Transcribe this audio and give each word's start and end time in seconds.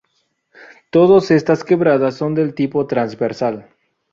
Todos 0.89 1.29
estas 1.29 1.63
quebradas 1.63 2.15
son 2.17 2.33
del 2.33 2.55
tipo 2.55 2.87
transversal. 2.87 3.69